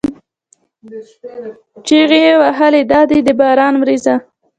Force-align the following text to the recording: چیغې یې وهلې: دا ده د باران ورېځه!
چیغې 1.87 2.19
یې 2.25 2.33
وهلې: 2.41 2.81
دا 2.91 3.01
ده 3.09 3.17
د 3.27 3.29
باران 3.39 3.73
ورېځه! 3.77 4.15